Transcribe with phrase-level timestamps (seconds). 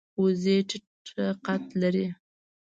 [0.21, 2.07] وزې ټیټه قد لري